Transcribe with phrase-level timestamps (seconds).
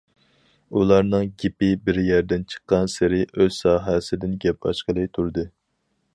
[0.77, 5.49] ئۇلارنىڭ گېپى بىر يەردىن چىققانسېرى ئۆز ساھەسىدىن گەپ ئاچقىلى تۇردى.